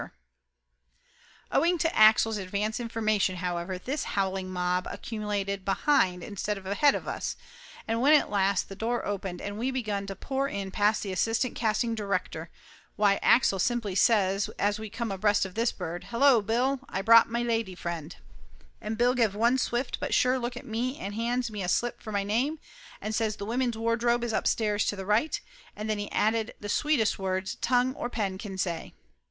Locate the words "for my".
22.01-22.23